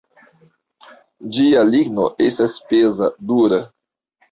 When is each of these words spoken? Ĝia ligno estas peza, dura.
Ĝia 1.35 1.67
ligno 1.69 2.09
estas 2.31 2.59
peza, 2.73 3.13
dura. 3.31 3.63